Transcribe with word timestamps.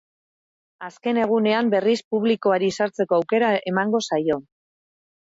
Azken 0.85 1.19
egunean, 1.23 1.69
berriz, 1.73 1.93
publikoari 2.15 2.71
sartzeko 2.79 3.19
aukera 3.19 3.53
emango 3.73 4.03
zaio. 4.11 4.39